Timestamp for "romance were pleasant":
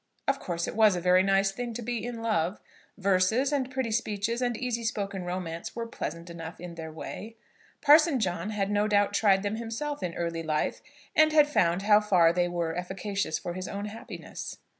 5.25-6.27